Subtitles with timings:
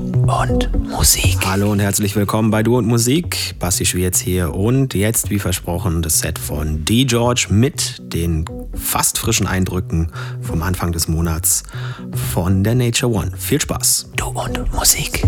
[0.00, 1.36] und Musik.
[1.44, 3.54] Hallo und herzlich willkommen bei Du und Musik.
[3.58, 7.04] Basti Schwierz hier und jetzt, wie versprochen, das Set von D.
[7.04, 10.10] George mit den fast frischen Eindrücken
[10.40, 11.64] vom Anfang des Monats
[12.32, 13.32] von der Nature One.
[13.36, 14.10] Viel Spaß.
[14.16, 15.22] Du und Musik.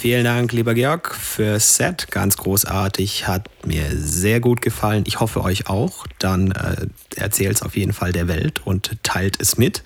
[0.00, 2.10] Vielen Dank, lieber Georg, fürs Set.
[2.10, 5.04] Ganz großartig, hat mir sehr gut gefallen.
[5.06, 6.06] Ich hoffe euch auch.
[6.18, 6.86] Dann äh,
[7.16, 9.82] erzählt es auf jeden Fall der Welt und teilt es mit.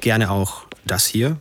[0.00, 1.36] Gerne auch das hier,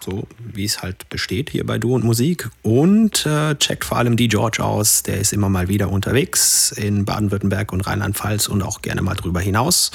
[0.00, 2.50] so wie es halt besteht hier bei Du und Musik.
[2.60, 7.06] Und äh, checkt vor allem die George aus, der ist immer mal wieder unterwegs in
[7.06, 9.92] Baden-Württemberg und Rheinland-Pfalz und auch gerne mal drüber hinaus.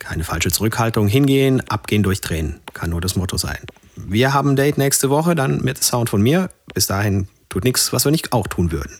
[0.00, 3.60] Keine falsche Zurückhaltung, hingehen, abgehen, durchdrehen, kann nur das Motto sein.
[4.06, 6.50] Wir haben ein Date nächste Woche, dann mit Sound von mir.
[6.74, 8.98] Bis dahin tut nichts, was wir nicht auch tun würden.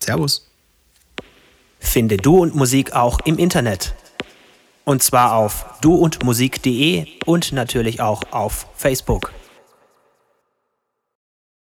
[0.00, 0.50] Servus.
[1.78, 3.94] Finde Du und Musik auch im Internet.
[4.84, 9.32] Und zwar auf duundmusik.de und natürlich auch auf Facebook.